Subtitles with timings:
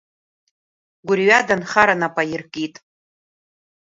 [1.07, 2.75] Гәырҩада анхара нап аиркит…